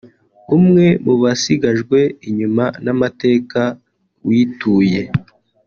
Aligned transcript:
umwe 0.57 0.85
mu 1.05 1.13
basigajwe 1.21 1.99
inyuma 2.27 2.65
n’amateka 2.83 3.61
wituye 4.27 5.01